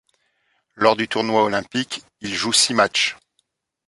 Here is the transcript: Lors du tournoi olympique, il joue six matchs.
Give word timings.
Lors 0.73 0.95
du 0.95 1.07
tournoi 1.07 1.43
olympique, 1.43 2.01
il 2.21 2.33
joue 2.33 2.51
six 2.53 2.73
matchs. 2.73 3.17